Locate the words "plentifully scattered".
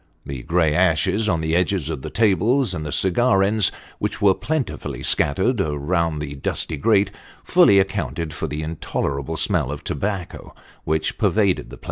4.33-5.59